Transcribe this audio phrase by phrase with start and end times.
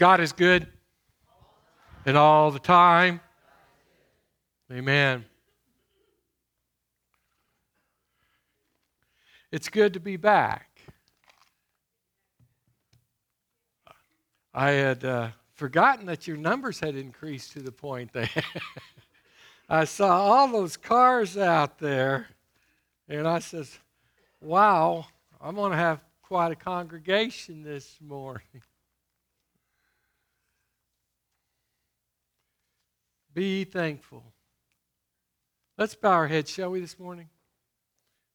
[0.00, 0.66] God is good
[2.06, 3.20] and all the time.
[4.72, 5.26] Amen.
[9.52, 10.70] It's good to be back.
[14.54, 18.30] I had uh, forgotten that your numbers had increased to the point that
[19.68, 22.26] I saw all those cars out there,
[23.06, 23.78] and I says,
[24.40, 25.04] "Wow,
[25.42, 28.62] I'm going to have quite a congregation this morning."
[33.32, 34.24] Be thankful.
[35.78, 37.28] Let's bow our heads, shall we, this morning?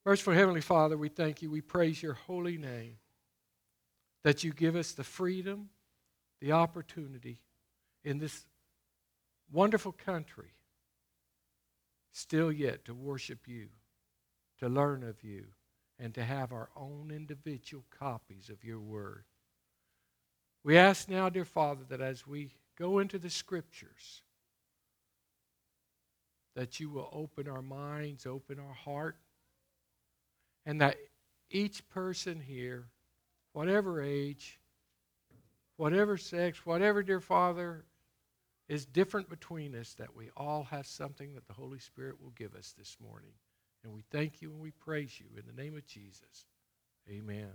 [0.04, 1.50] Merciful Heavenly Father, we thank you.
[1.50, 2.96] We praise your holy name
[4.24, 5.68] that you give us the freedom
[6.40, 7.40] the opportunity
[8.04, 8.44] in this
[9.50, 10.50] wonderful country
[12.12, 13.68] still yet to worship you,
[14.58, 15.46] to learn of you,
[15.98, 19.24] and to have our own individual copies of your word.
[20.64, 24.22] We ask now, dear Father, that as we go into the scriptures,
[26.56, 29.16] that you will open our minds, open our heart,
[30.64, 30.96] and that
[31.50, 32.88] each person here,
[33.52, 34.58] whatever age,
[35.76, 37.84] whatever sex, whatever, dear Father,
[38.68, 42.54] is different between us, that we all have something that the Holy Spirit will give
[42.54, 43.32] us this morning.
[43.84, 46.46] And we thank you and we praise you in the name of Jesus.
[47.08, 47.50] Amen.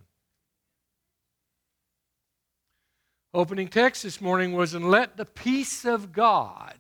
[3.34, 6.76] Opening text this morning was, And let the peace of God,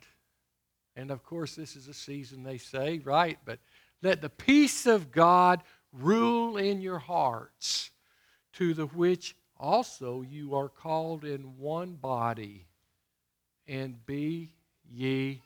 [0.95, 3.37] and of course, this is a season they say, right?
[3.45, 3.59] But
[4.01, 5.61] let the peace of God
[5.93, 7.91] rule in your hearts,
[8.53, 12.65] to the which also, you are called in one body,
[13.67, 14.49] and be
[14.89, 15.41] ye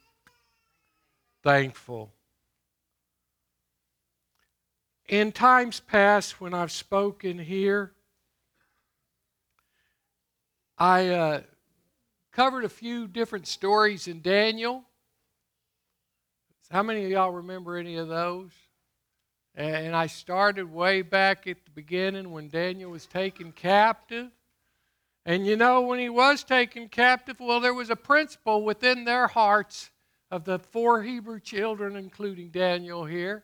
[1.44, 2.14] thankful.
[5.10, 7.92] In times past, when I've spoken here,
[10.78, 11.42] I uh,
[12.32, 14.84] covered a few different stories in Daniel.
[16.72, 18.52] How many of y'all remember any of those?
[19.54, 24.32] And I started way back at the beginning when Daniel was taken captive.
[25.26, 29.28] And you know, when he was taken captive, well, there was a principle within their
[29.28, 29.92] hearts
[30.32, 33.44] of the four Hebrew children, including Daniel here.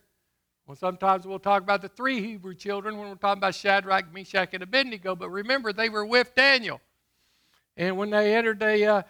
[0.66, 4.50] Well, sometimes we'll talk about the three Hebrew children when we're talking about Shadrach, Meshach,
[4.52, 5.16] and Abednego.
[5.16, 6.80] But remember, they were with Daniel.
[7.76, 9.02] And when they entered, they, uh,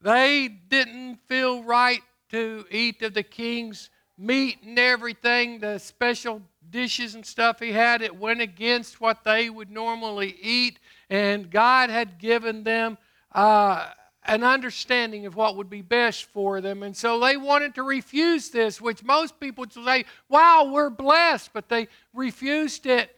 [0.00, 7.14] they didn't feel right to eat of the king's meat and everything, the special dishes
[7.14, 10.78] and stuff he had, it went against what they would normally eat.
[11.08, 12.98] And God had given them
[13.32, 13.88] uh,
[14.24, 16.82] an understanding of what would be best for them.
[16.82, 21.52] And so they wanted to refuse this, which most people would say, wow, we're blessed.
[21.52, 23.17] But they refused it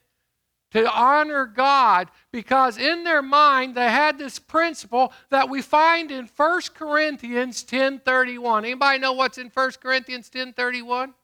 [0.72, 6.26] to honor God because in their mind they had this principle that we find in
[6.26, 8.64] 1 Corinthians 10:31.
[8.64, 11.14] Anybody know what's in 1 Corinthians 10:31?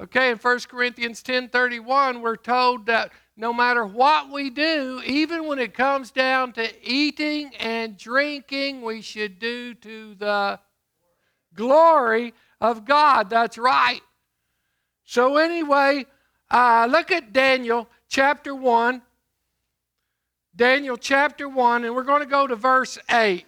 [0.00, 5.58] Okay, in 1 Corinthians 10:31 we're told that no matter what we do, even when
[5.58, 10.60] it comes down to eating and drinking, we should do to the
[11.54, 13.30] glory of God.
[13.30, 14.00] That's right.
[15.04, 16.06] So anyway,
[16.52, 19.02] uh, look at Daniel chapter 1.
[20.54, 23.46] Daniel chapter 1, and we're going to go to verse 8.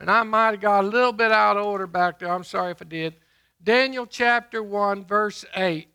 [0.00, 2.32] And I might have got a little bit out of order back there.
[2.32, 3.16] I'm sorry if I did.
[3.62, 5.88] Daniel chapter 1, verse 8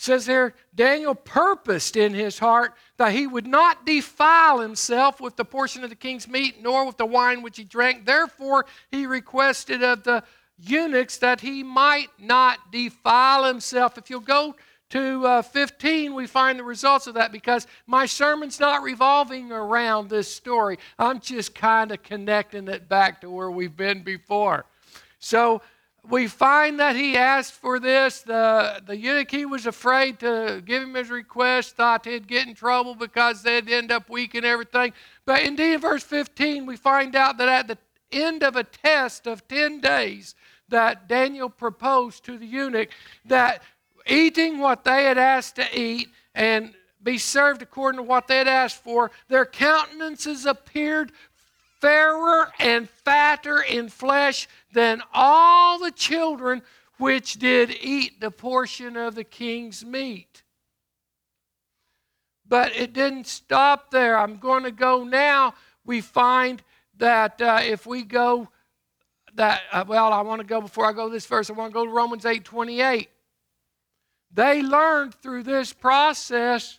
[0.00, 5.44] says there, Daniel purposed in his heart that he would not defile himself with the
[5.44, 8.06] portion of the king's meat, nor with the wine which he drank.
[8.06, 10.22] Therefore, he requested of the
[10.58, 13.96] eunuchs that he might not defile himself.
[13.96, 14.56] If you'll go
[14.90, 20.08] to uh, 15, we find the results of that because my sermon's not revolving around
[20.08, 20.78] this story.
[20.98, 24.64] I'm just kind of connecting it back to where we've been before.
[25.18, 25.60] So
[26.08, 28.22] we find that he asked for this.
[28.22, 32.54] The, the eunuch, he was afraid to give him his request, thought he'd get in
[32.54, 34.94] trouble because they'd end up weak and everything.
[35.26, 37.78] But indeed, in verse 15, we find out that at the
[38.10, 40.34] end of a test of 10 days,
[40.68, 42.90] that Daniel proposed to the eunuch
[43.24, 43.62] that
[44.06, 48.48] eating what they had asked to eat and be served according to what they had
[48.48, 51.12] asked for, their countenances appeared
[51.80, 56.62] fairer and fatter in flesh than all the children
[56.98, 60.42] which did eat the portion of the king's meat.
[62.48, 64.18] But it didn't stop there.
[64.18, 65.54] I'm going to go now.
[65.84, 66.62] We find
[66.98, 68.48] that uh, if we go
[69.34, 71.74] that, uh, well, I want to go before I go this verse, I want to
[71.74, 73.08] go to Romans 8 28.
[74.32, 76.78] they learned through this process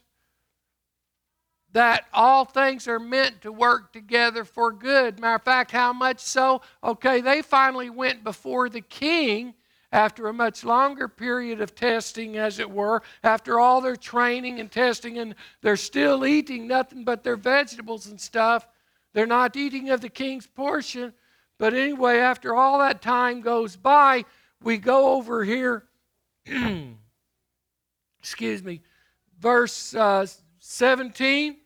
[1.71, 5.19] that all things are meant to work together for good.
[5.19, 6.61] Matter of fact, how much so?
[6.83, 9.53] Okay, they finally went before the king
[9.91, 14.71] after a much longer period of testing, as it were, after all their training and
[14.71, 18.67] testing, and they're still eating nothing but their vegetables and stuff.
[19.13, 21.13] They're not eating of the king's portion.
[21.57, 24.25] But anyway, after all that time goes by,
[24.61, 25.83] we go over here,
[28.19, 28.81] excuse me,
[29.39, 30.25] verse uh,
[30.59, 31.57] 17.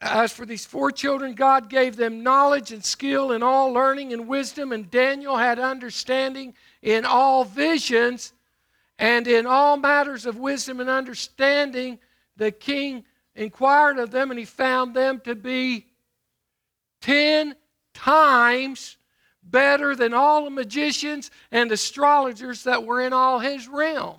[0.00, 4.26] As for these four children, God gave them knowledge and skill in all learning and
[4.26, 8.32] wisdom, and Daniel had understanding in all visions
[8.98, 12.00] and in all matters of wisdom and understanding.
[12.36, 13.04] The king
[13.34, 15.86] inquired of them, and he found them to be
[17.00, 17.54] ten
[17.94, 18.96] times
[19.42, 24.16] better than all the magicians and astrologers that were in all his realm.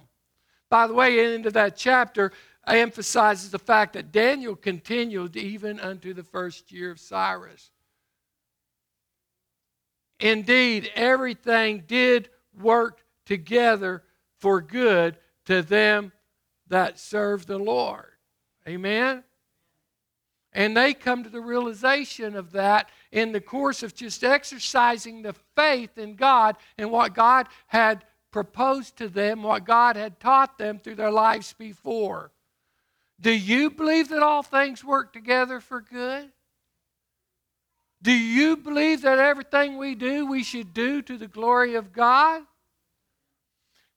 [0.69, 2.31] By the way, into that chapter,
[2.67, 7.71] emphasizes the fact that Daniel continued even unto the first year of Cyrus.
[10.19, 12.29] Indeed, everything did
[12.59, 14.03] work together
[14.39, 16.11] for good to them
[16.67, 18.12] that serve the Lord.
[18.67, 19.23] Amen?
[20.53, 25.33] And they come to the realization of that in the course of just exercising the
[25.55, 30.79] faith in God and what God had proposed to them, what God had taught them
[30.79, 32.31] through their lives before.
[33.19, 36.31] Do you believe that all things work together for good?
[38.01, 42.43] Do you believe that everything we do, we should do to the glory of God?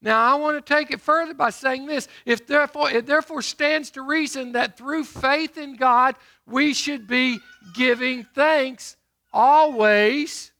[0.06, 2.06] Now, I want to take it further by saying this.
[2.24, 6.14] If therefore, it therefore stands to reason that through faith in God,
[6.46, 7.40] we should be
[7.74, 8.96] giving thanks
[9.32, 10.52] always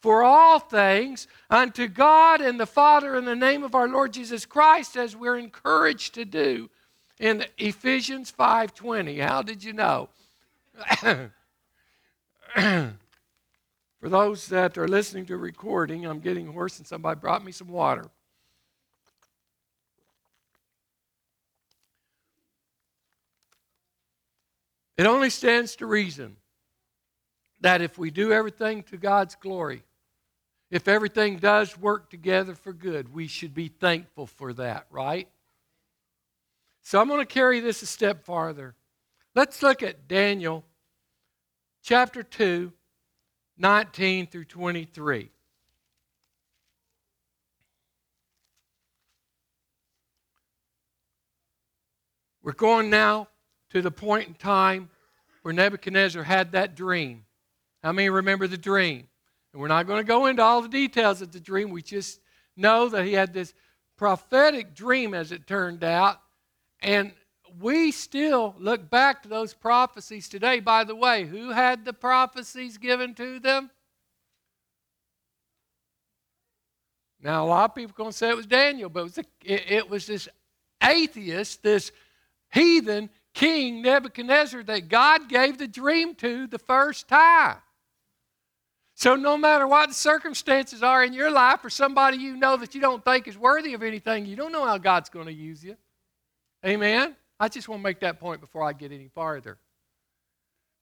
[0.00, 4.46] for all things unto God and the Father in the name of our Lord Jesus
[4.46, 6.70] Christ, as we're encouraged to do
[7.18, 9.18] in Ephesians 5:20.
[9.18, 10.10] How did you know?
[12.54, 17.66] For those that are listening to recording, I'm getting hoarse and somebody brought me some
[17.66, 18.08] water.
[25.00, 26.36] It only stands to reason
[27.62, 29.82] that if we do everything to God's glory,
[30.70, 35.26] if everything does work together for good, we should be thankful for that, right?
[36.82, 38.74] So I'm going to carry this a step farther.
[39.34, 40.66] Let's look at Daniel
[41.82, 42.70] chapter 2,
[43.56, 45.30] 19 through 23.
[52.42, 53.28] We're going now
[53.70, 54.90] to the point in time
[55.42, 57.24] where Nebuchadnezzar had that dream.
[57.82, 59.08] How many remember the dream?
[59.52, 61.70] And we're not going to go into all the details of the dream.
[61.70, 62.20] We just
[62.56, 63.54] know that he had this
[63.96, 66.20] prophetic dream, as it turned out,
[66.80, 67.12] and
[67.60, 70.60] we still look back to those prophecies today.
[70.60, 73.70] By the way, who had the prophecies given to them?
[77.22, 79.18] Now, a lot of people are going to say it was Daniel, but it was,
[79.18, 80.28] a, it, it was this
[80.82, 81.92] atheist, this
[82.52, 87.58] heathen king Nebuchadnezzar that God gave the dream to the first time.
[88.94, 92.74] So, no matter what the circumstances are in your life, or somebody you know that
[92.74, 95.64] you don't think is worthy of anything, you don't know how God's going to use
[95.64, 95.76] you.
[96.66, 97.16] Amen?
[97.38, 99.56] I just want to make that point before I get any farther.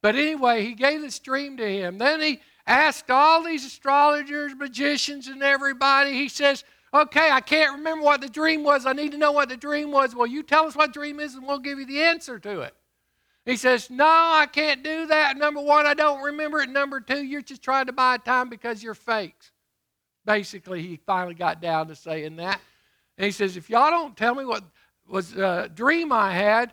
[0.03, 1.99] But anyway, he gave this dream to him.
[1.99, 6.13] Then he asked all these astrologers, magicians, and everybody.
[6.15, 8.87] He says, Okay, I can't remember what the dream was.
[8.87, 10.15] I need to know what the dream was.
[10.15, 12.75] Well, you tell us what dream is, and we'll give you the answer to it.
[13.45, 15.37] He says, No, I can't do that.
[15.37, 16.71] Number one, I don't remember it.
[16.71, 19.53] Number two, you're just trying to buy time because you're fakes.
[20.25, 22.61] Basically, he finally got down to saying that.
[23.17, 24.65] And he says, If y'all don't tell me what
[25.09, 26.73] was a dream I had,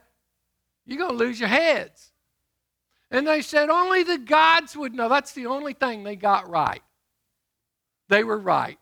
[0.86, 2.12] you're going to lose your heads.
[3.12, 5.10] And they said, only the gods would know.
[5.10, 6.82] That's the only thing they got right.
[8.10, 8.78] They were right.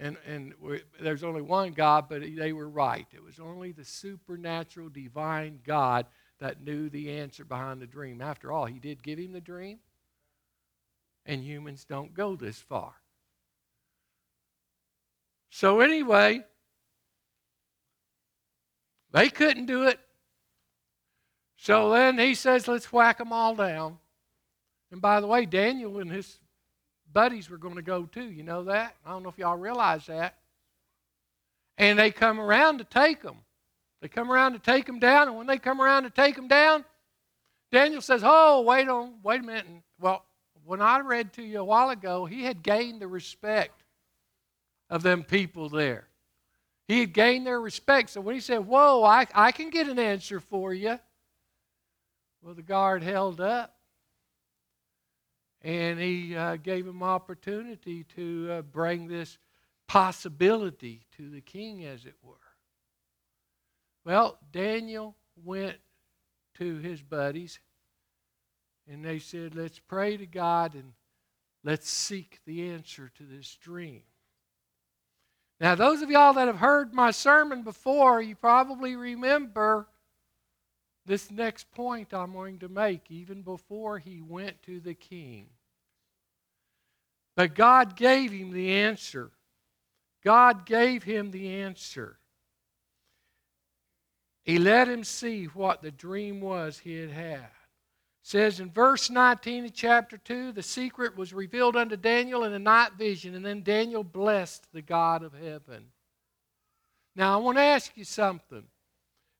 [0.00, 0.54] And, and
[1.00, 3.06] there's only one God, but they were right.
[3.12, 6.06] It was only the supernatural, divine God
[6.38, 8.22] that knew the answer behind the dream.
[8.22, 9.80] After all, he did give him the dream,
[11.26, 12.94] and humans don't go this far.
[15.50, 16.44] So, anyway,
[19.10, 19.98] they couldn't do it.
[21.56, 23.98] So then he says, let's whack them all down.
[24.92, 26.38] And by the way, Daniel and his
[27.18, 28.30] buddies were going to go too.
[28.30, 28.94] You know that?
[29.04, 30.36] I don't know if y'all realize that.
[31.76, 33.38] And they come around to take them.
[34.00, 35.26] They come around to take them down.
[35.26, 36.84] And when they come around to take them down,
[37.72, 39.66] Daniel says, Oh, wait on, wait a minute.
[39.98, 40.24] Well,
[40.64, 43.82] when I read to you a while ago, he had gained the respect
[44.88, 46.06] of them people there.
[46.86, 48.10] He had gained their respect.
[48.10, 51.00] So when he said, Whoa, I, I can get an answer for you,
[52.42, 53.74] well, the guard held up
[55.62, 59.38] and he uh, gave him opportunity to uh, bring this
[59.86, 62.34] possibility to the king, as it were.
[64.04, 65.76] Well, Daniel went
[66.58, 67.58] to his buddies
[68.90, 70.92] and they said, Let's pray to God and
[71.64, 74.02] let's seek the answer to this dream.
[75.60, 79.88] Now, those of y'all that have heard my sermon before, you probably remember
[81.08, 85.46] this next point I'm going to make, even before he went to the king.
[87.34, 89.30] But God gave him the answer.
[90.22, 92.18] God gave him the answer.
[94.44, 97.34] He let him see what the dream was he had had.
[97.34, 97.50] It
[98.22, 102.58] says in verse 19 of chapter 2 the secret was revealed unto Daniel in a
[102.58, 105.86] night vision, and then Daniel blessed the God of heaven.
[107.16, 108.64] Now, I want to ask you something.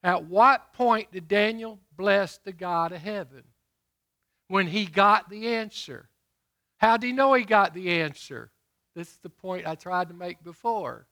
[0.03, 3.43] At what point did Daniel bless the God of heaven?
[4.49, 6.09] When he got the answer.
[6.79, 8.51] How do you know he got the answer?
[8.95, 11.07] This is the point I tried to make before.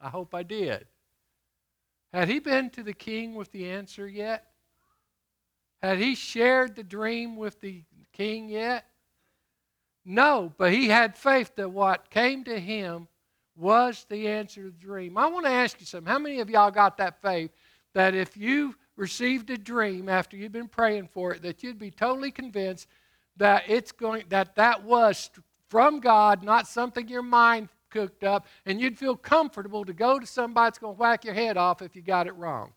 [0.00, 0.86] I hope I did.
[2.12, 4.46] Had he been to the king with the answer yet?
[5.80, 8.84] Had he shared the dream with the king yet?
[10.04, 13.08] No, but he had faith that what came to him
[13.56, 15.16] was the answer to the dream.
[15.16, 16.10] I want to ask you something.
[16.10, 17.50] How many of y'all got that faith
[17.94, 21.90] that if you received a dream after you've been praying for it, that you'd be
[21.90, 22.86] totally convinced
[23.36, 25.30] that it's going that that was
[25.68, 30.26] from God, not something your mind cooked up, and you'd feel comfortable to go to
[30.26, 32.72] somebody that's going to whack your head off if you got it wrong.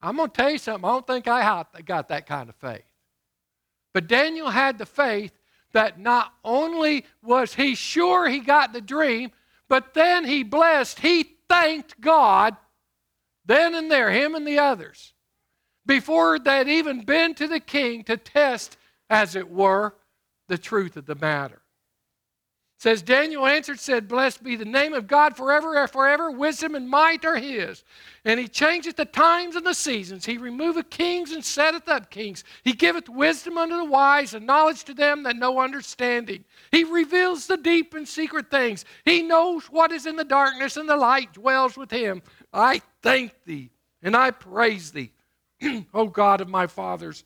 [0.00, 0.84] I'm going to tell you something.
[0.84, 2.84] I don't think I got that kind of faith.
[3.92, 5.32] But Daniel had the faith
[5.72, 9.32] that not only was he sure he got the dream,
[9.68, 12.56] but then he blessed, he thanked God
[13.48, 15.14] then and there, him and the others,
[15.86, 18.76] before they'd even been to the king to test,
[19.10, 19.94] as it were,
[20.48, 21.62] the truth of the matter.
[22.78, 26.30] It says Daniel answered, said, Blessed be the name of God forever and forever.
[26.30, 27.82] Wisdom and might are his.
[28.24, 30.24] And he changeth the times and the seasons.
[30.24, 32.44] He removeth kings and setteth up kings.
[32.62, 36.44] He giveth wisdom unto the wise and knowledge to them that know understanding.
[36.70, 38.84] He reveals the deep and secret things.
[39.04, 42.22] He knows what is in the darkness, and the light dwells with him.
[42.52, 43.70] I thank thee
[44.02, 45.12] and I praise thee,
[45.94, 47.24] O God of my fathers,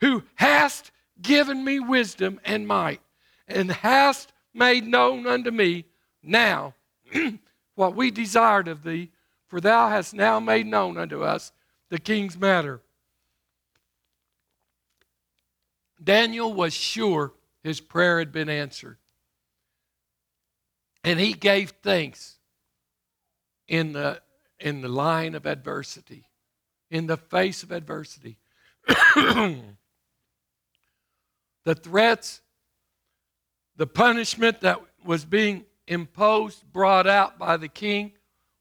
[0.00, 3.00] who hast given me wisdom and might,
[3.48, 5.84] and hast made known unto me
[6.22, 6.74] now
[7.74, 9.10] what we desired of thee,
[9.48, 11.52] for thou hast now made known unto us
[11.90, 12.80] the king's matter.
[16.02, 18.96] Daniel was sure his prayer had been answered.
[21.04, 22.38] And he gave thanks
[23.68, 24.20] in the
[24.62, 26.24] in the line of adversity,
[26.90, 28.38] in the face of adversity.
[29.14, 29.74] the
[31.74, 32.40] threats,
[33.76, 38.12] the punishment that was being imposed, brought out by the king,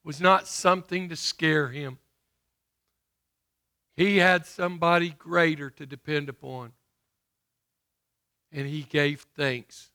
[0.03, 2.00] was not something to scare him.
[3.96, 6.72] He had somebody greater to depend upon.
[8.51, 9.91] And he gave thanks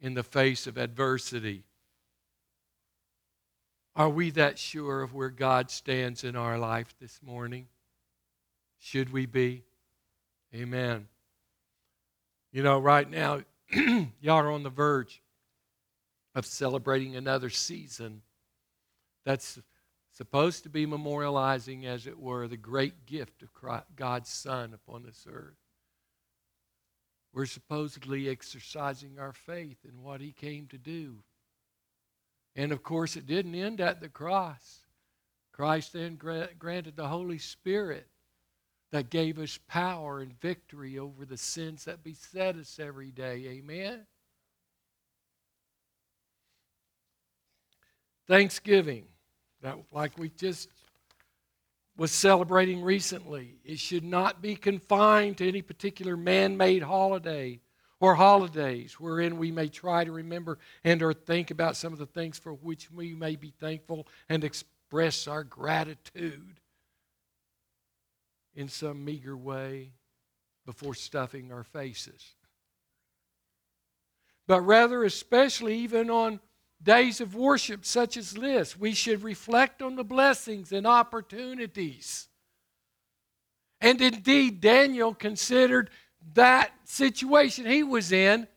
[0.00, 1.64] in the face of adversity.
[3.96, 7.68] Are we that sure of where God stands in our life this morning?
[8.80, 9.62] Should we be?
[10.52, 11.06] Amen.
[12.50, 14.08] You know, right now, y'all
[14.38, 15.22] are on the verge
[16.34, 18.22] of celebrating another season
[19.24, 19.60] that's
[20.12, 23.50] supposed to be memorializing, as it were, the great gift of
[23.94, 25.54] God's Son upon this earth.
[27.32, 31.18] We're supposedly exercising our faith in what He came to do
[32.56, 34.80] and of course, it didn't end at the cross.
[35.52, 38.08] Christ then granted the Holy Spirit
[38.92, 43.46] that gave us power and victory over the sins that beset us every day.
[43.48, 44.06] Amen?
[48.26, 49.06] Thanksgiving,
[49.62, 50.68] that like we just
[51.96, 57.60] was celebrating recently, it should not be confined to any particular man-made holiday
[58.04, 62.04] or holidays wherein we may try to remember and or think about some of the
[62.04, 66.60] things for which we may be thankful and express our gratitude
[68.54, 69.88] in some meager way
[70.66, 72.34] before stuffing our faces.
[74.46, 76.40] But rather, especially even on
[76.82, 82.28] days of worship such as this, we should reflect on the blessings and opportunities.
[83.80, 85.88] And indeed, Daniel considered
[86.32, 88.48] that situation he was in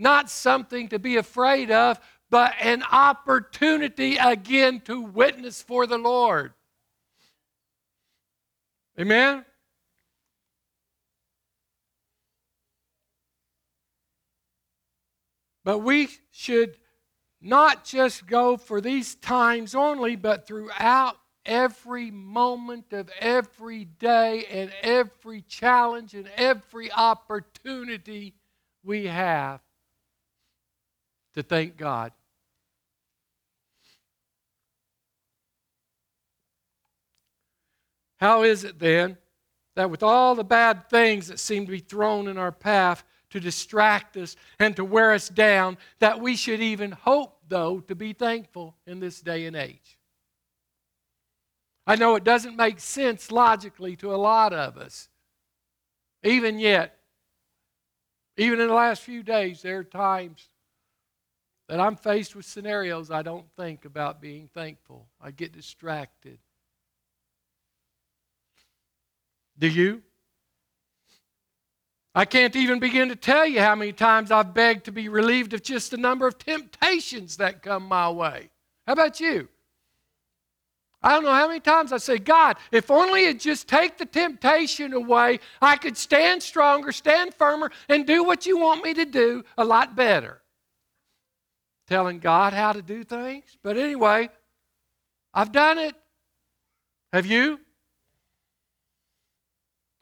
[0.00, 6.54] not something to be afraid of, but an opportunity again to witness for the Lord.
[8.98, 9.44] Amen?
[15.64, 16.76] But we should
[17.42, 24.70] not just go for these times only, but throughout every moment of every day and
[24.82, 28.34] every challenge and every opportunity
[28.84, 29.60] we have
[31.34, 32.12] to thank God.
[38.18, 39.16] How is it then
[39.76, 43.40] that with all the bad things that seem to be thrown in our path to
[43.40, 48.12] distract us and to wear us down, that we should even hope, though, to be
[48.12, 49.99] thankful in this day and age?
[51.90, 55.08] I know it doesn't make sense logically to a lot of us.
[56.22, 56.96] Even yet,
[58.36, 60.50] even in the last few days, there are times
[61.68, 65.08] that I'm faced with scenarios I don't think about being thankful.
[65.20, 66.38] I get distracted.
[69.58, 70.02] Do you?
[72.14, 75.54] I can't even begin to tell you how many times I've begged to be relieved
[75.54, 78.50] of just the number of temptations that come my way.
[78.86, 79.48] How about you?
[81.02, 84.04] I don't know how many times I say, God, if only it just take the
[84.04, 89.06] temptation away, I could stand stronger, stand firmer, and do what you want me to
[89.06, 90.42] do a lot better.
[91.88, 93.44] Telling God how to do things.
[93.62, 94.28] But anyway,
[95.32, 95.94] I've done it.
[97.12, 97.60] Have you?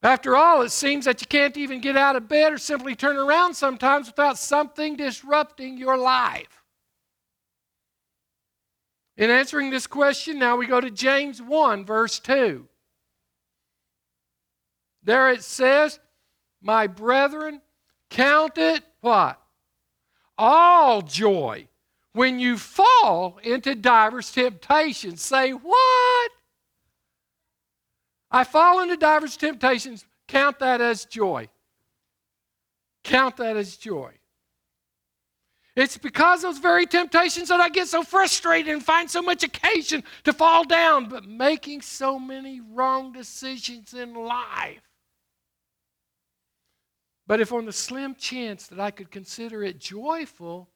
[0.02, 3.17] After all, it seems that you can't even get out of bed or simply turn
[3.17, 6.58] around sometimes without something disrupting your life.
[9.19, 12.65] In answering this question, now we go to James 1, verse 2.
[15.03, 15.99] There it says,
[16.63, 17.61] My brethren,
[18.11, 19.41] count it what?
[20.39, 21.67] All joy
[22.13, 25.21] when you fall into divers temptations.
[25.21, 26.31] Say, What?
[28.31, 30.04] I fall into divers temptations.
[30.28, 31.49] Count that as joy.
[33.02, 34.13] Count that as joy.
[35.78, 40.02] It's because those very temptations that I get so frustrated and find so much occasion
[40.25, 44.82] to fall down, but making so many wrong decisions in life.
[47.28, 50.69] But if on the slim chance that I could consider it joyful,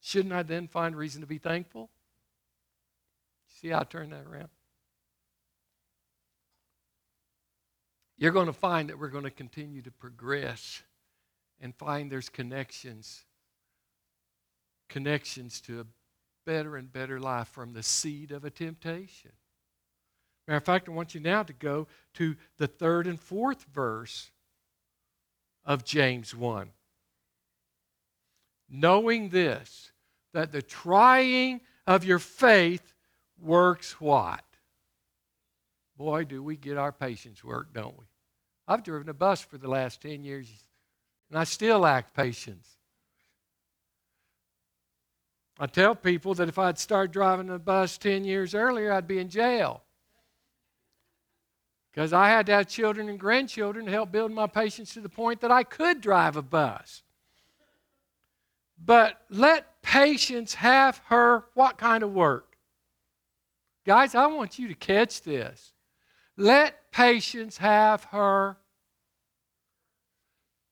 [0.00, 1.90] shouldn't I then find reason to be thankful?
[3.60, 4.48] See how I turn that around?
[8.18, 10.82] you're going to find that we're going to continue to progress
[11.60, 13.25] and find there's connections
[14.88, 15.86] connections to a
[16.44, 19.32] better and better life from the seed of a temptation
[20.46, 24.30] matter of fact i want you now to go to the third and fourth verse
[25.64, 26.70] of james 1
[28.70, 29.92] knowing this
[30.32, 32.92] that the trying of your faith
[33.40, 34.44] works what
[35.96, 38.04] Boy, do we get our patience work, don't we?
[38.68, 40.48] I've driven a bus for the last 10 years,
[41.30, 42.75] and I still lack patience.
[45.58, 49.18] I tell people that if I'd started driving a bus 10 years earlier, I'd be
[49.18, 49.82] in jail.
[51.90, 55.08] Because I had to have children and grandchildren to help build my patience to the
[55.08, 57.02] point that I could drive a bus.
[58.78, 62.58] But let patience have her what kind of work?
[63.86, 65.72] Guys, I want you to catch this.
[66.36, 68.58] Let patience have her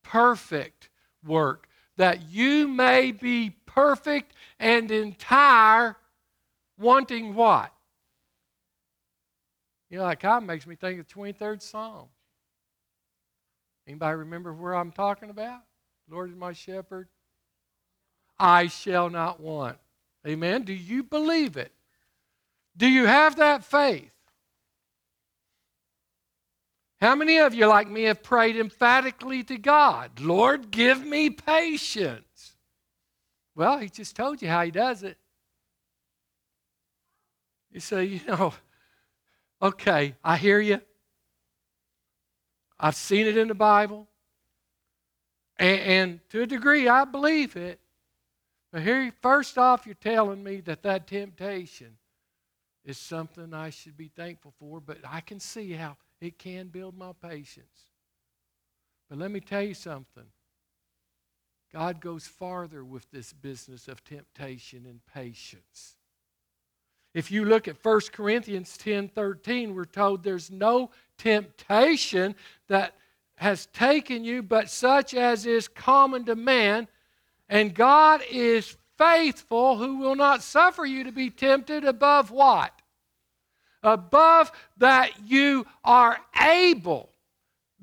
[0.03, 0.91] perfect
[1.27, 5.97] work, that you may be perfect and entire,
[6.79, 7.73] wanting what?
[9.91, 12.09] You know, that kind of makes me think of the 23rd Psalm.
[13.87, 15.61] Anybody remember where I'm talking about?
[16.09, 17.09] Lord is my shepherd.
[18.39, 19.79] I shall not want.
[20.27, 20.63] Amen.
[20.63, 21.73] Do you believe it?
[22.77, 24.11] Do you have that faith?
[27.01, 32.25] How many of you, like me, have prayed emphatically to God, Lord, give me patience?
[33.55, 35.17] Well, He just told you how He does it.
[37.71, 38.55] You say, you know,
[39.61, 40.81] okay, I hear you.
[42.79, 44.07] I've seen it in the Bible.
[45.57, 47.81] And, and, to a degree, I believe it.
[48.73, 51.97] But here, first off, you're telling me that that temptation
[52.85, 56.97] is something I should be thankful for, but I can see how it can build
[56.97, 57.91] my patience.
[59.09, 60.25] But let me tell you something.
[61.75, 65.97] God goes farther with this business of temptation and patience.
[67.15, 72.37] If you look at 1 Corinthians 10 13, we're told there's no temptation
[72.69, 72.95] that
[73.39, 76.87] has taken you, but such as is common to man.
[77.49, 82.71] And God is faithful, who will not suffer you to be tempted above what?
[83.83, 87.11] Above that you are able,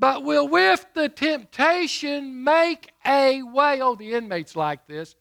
[0.02, 3.82] but will with the temptation make a way.
[3.82, 5.16] Oh, the inmates like this,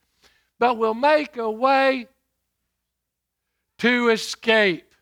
[0.58, 2.08] but will make a way
[3.80, 4.94] to escape,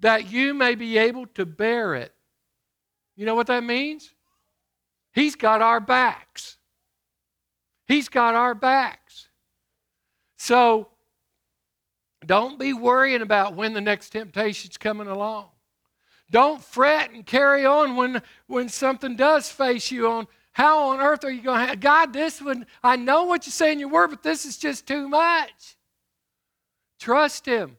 [0.00, 2.12] that you may be able to bear it.
[3.16, 4.12] You know what that means?
[5.12, 6.56] He's got our backs.
[7.86, 9.28] He's got our backs.
[10.36, 10.88] So
[12.26, 15.50] don't be worrying about when the next temptation's coming along.
[16.30, 21.24] Don't fret and carry on when, when something does face you on how on earth
[21.24, 23.88] are you going to have God, this one, I know what you say in your
[23.88, 25.76] word, but this is just too much.
[26.98, 27.76] Trust him.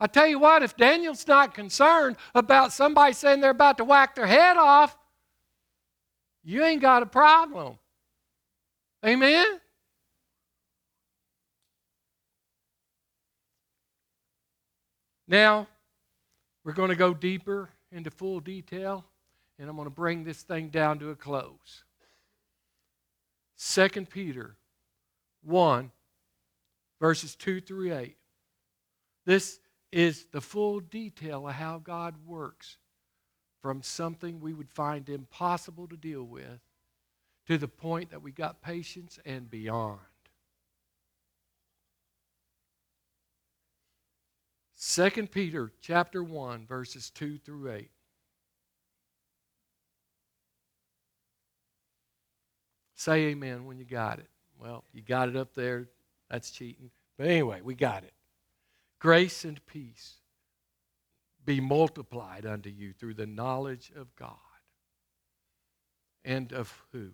[0.00, 4.14] I tell you what, if Daniel's not concerned about somebody saying they're about to whack
[4.14, 4.96] their head off,
[6.44, 7.78] you ain't got a problem.
[9.04, 9.60] Amen?
[15.26, 15.68] Now,
[16.68, 19.02] we're going to go deeper into full detail,
[19.58, 21.84] and I'm going to bring this thing down to a close.
[23.58, 24.54] 2 Peter
[25.44, 25.90] 1,
[27.00, 28.14] verses 2 through 8.
[29.24, 29.60] This
[29.92, 32.76] is the full detail of how God works
[33.62, 36.60] from something we would find impossible to deal with
[37.46, 40.00] to the point that we got patience and beyond.
[44.80, 47.90] 2 Peter chapter 1 verses 2 through 8.
[52.94, 54.28] Say amen when you got it.
[54.58, 55.88] Well, you got it up there.
[56.30, 56.90] That's cheating.
[57.16, 58.12] But anyway, we got it.
[58.98, 60.14] Grace and peace
[61.44, 64.36] be multiplied unto you through the knowledge of God
[66.24, 67.10] and of who?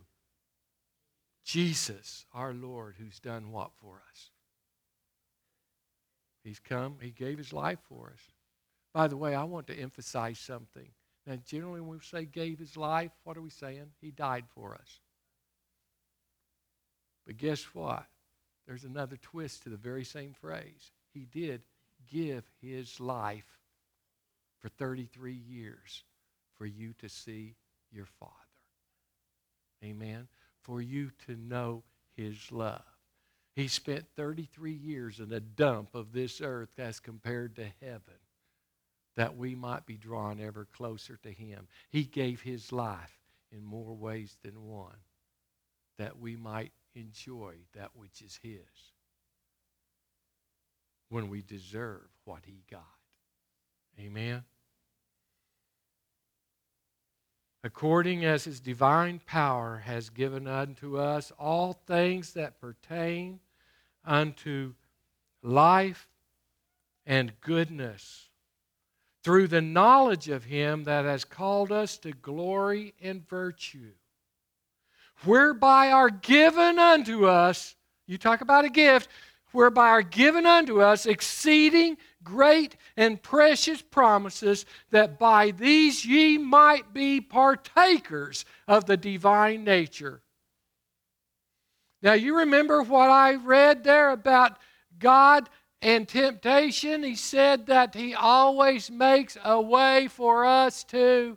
[1.43, 4.31] Jesus, our Lord, who's done what for us?
[6.45, 8.21] He's come, He gave His life for us.
[8.93, 10.87] By the way, I want to emphasize something.
[11.25, 13.87] Now, generally, when we say gave His life, what are we saying?
[13.99, 15.01] He died for us.
[17.25, 18.05] But guess what?
[18.67, 20.91] There's another twist to the very same phrase.
[21.13, 21.63] He did
[22.11, 23.59] give His life
[24.59, 26.03] for 33 years
[26.57, 27.55] for you to see
[27.91, 28.31] your Father.
[29.83, 30.27] Amen.
[30.61, 31.83] For you to know
[32.15, 32.94] His love.
[33.55, 38.19] He spent 33 years in a dump of this earth as compared to heaven
[39.15, 41.67] that we might be drawn ever closer to Him.
[41.89, 43.17] He gave His life
[43.51, 44.97] in more ways than one
[45.97, 48.59] that we might enjoy that which is His
[51.07, 52.83] when we deserve what He got.
[53.97, 54.43] Amen.
[57.63, 63.39] According as his divine power has given unto us all things that pertain
[64.05, 64.73] unto
[65.41, 66.07] life
[67.05, 68.29] and goodness,
[69.23, 73.91] through the knowledge of him that has called us to glory and virtue,
[75.23, 77.75] whereby are given unto us,
[78.07, 79.09] you talk about a gift,
[79.51, 86.93] whereby are given unto us exceeding great and precious promises, that by these ye might
[86.93, 90.21] be partakers of the divine nature.
[92.05, 94.59] Now, you remember what I read there about
[94.99, 95.49] God
[95.81, 97.01] and temptation?
[97.01, 101.35] He said that He always makes a way for us to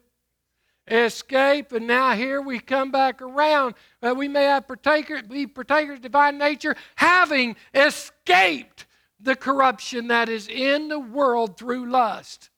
[0.86, 1.72] escape.
[1.72, 6.02] And now here we come back around that we may have partaker, be partakers of
[6.02, 8.84] divine nature, having escaped
[9.18, 12.50] the corruption that is in the world through lust.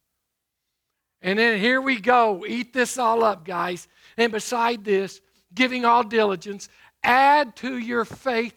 [1.23, 2.45] And then here we go.
[2.45, 3.87] Eat this all up, guys.
[4.17, 5.21] And beside this,
[5.55, 6.69] giving all diligence,
[7.03, 8.57] add to your faith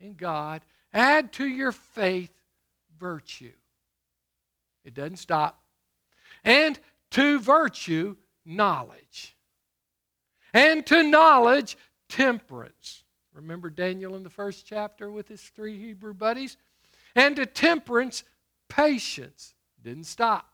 [0.00, 2.32] in God, add to your faith
[2.98, 3.52] virtue.
[4.84, 5.62] It doesn't stop.
[6.44, 6.78] And
[7.10, 9.36] to virtue, knowledge.
[10.52, 11.76] And to knowledge,
[12.08, 13.04] temperance.
[13.34, 16.56] Remember Daniel in the first chapter with his three Hebrew buddies?
[17.14, 18.24] And to temperance,
[18.68, 19.54] patience.
[19.82, 20.48] Didn't stop.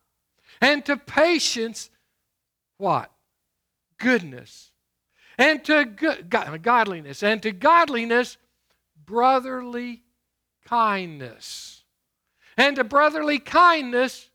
[0.61, 1.90] And to patience,
[2.78, 3.11] what?
[3.98, 4.72] Goodness.
[5.38, 7.22] And to go- godliness.
[7.22, 8.38] And to godliness,
[9.05, 10.03] brotherly
[10.64, 11.85] kindness.
[12.57, 14.31] And to brotherly kindness,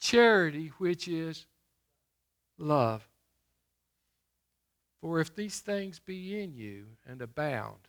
[0.00, 1.46] charity, which is
[2.58, 3.06] love.
[5.00, 7.88] For if these things be in you and abound,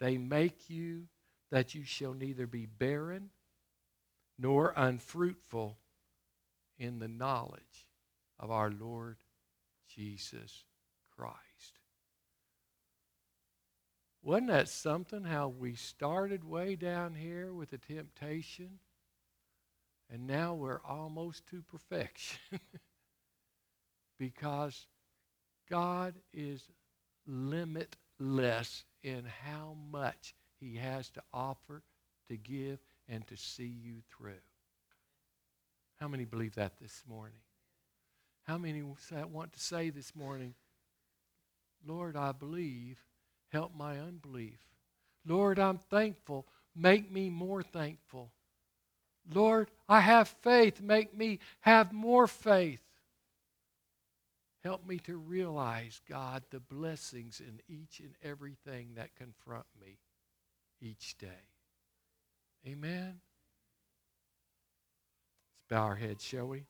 [0.00, 1.08] they make you
[1.50, 3.30] that you shall neither be barren
[4.38, 5.76] nor unfruitful
[6.78, 7.88] in the knowledge
[8.38, 9.16] of our Lord
[9.88, 10.64] Jesus
[11.18, 11.80] Christ.
[14.22, 18.78] Wasn't that something how we started way down here with a temptation
[20.10, 22.38] and now we're almost to perfection?
[24.18, 24.86] because
[25.68, 26.62] God is
[27.26, 31.82] limitless in how much He has to offer,
[32.28, 32.78] to give,
[33.08, 34.42] and to see you through.
[36.00, 37.40] How many believe that this morning?
[38.44, 40.54] How many want to say this morning,
[41.86, 42.98] Lord, I believe,
[43.50, 44.58] help my unbelief?
[45.26, 48.30] Lord, I'm thankful, make me more thankful.
[49.32, 52.82] Lord, I have faith, make me have more faith.
[54.64, 59.98] Help me to realize, God, the blessings in each and everything that confront me
[60.80, 61.28] each day.
[62.66, 63.20] Amen.
[65.54, 66.64] Let's bow our heads, shall we?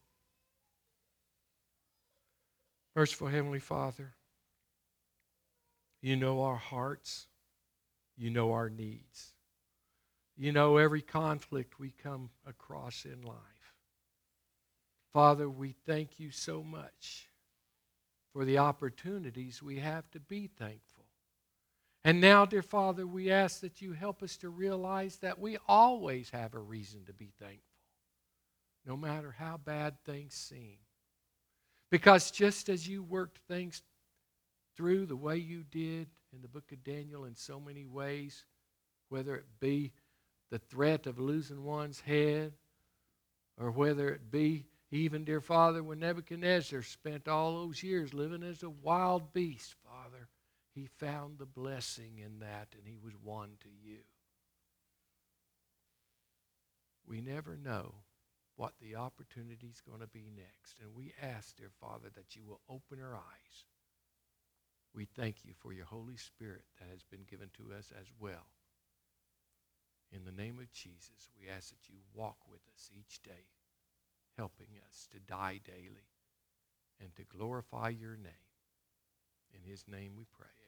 [2.94, 4.12] Merciful Heavenly Father,
[6.00, 7.26] you know our hearts,
[8.16, 9.34] you know our needs,
[10.37, 13.37] you know every conflict we come across in life.
[15.12, 17.28] Father, we thank you so much
[18.32, 21.06] for the opportunities we have to be thankful.
[22.04, 26.30] And now, dear Father, we ask that you help us to realize that we always
[26.30, 27.62] have a reason to be thankful,
[28.87, 30.78] no matter how bad things seem.
[31.90, 33.82] Because just as you worked things
[34.79, 38.45] through the way you did in the book of Daniel in so many ways,
[39.09, 39.93] whether it be
[40.51, 42.53] the threat of losing one's head,
[43.59, 48.62] or whether it be even, dear Father, when Nebuchadnezzar spent all those years living as
[48.62, 50.29] a wild beast, Father,
[50.73, 53.99] he found the blessing in that and he was won to you.
[57.05, 57.95] We never know
[58.55, 60.79] what the opportunity is going to be next.
[60.81, 63.64] And we ask, dear Father, that you will open our eyes.
[64.98, 68.50] We thank you for your Holy Spirit that has been given to us as well.
[70.11, 73.46] In the name of Jesus, we ask that you walk with us each day
[74.37, 76.11] helping us to die daily
[77.00, 78.48] and to glorify your name.
[79.54, 80.67] In his name we pray.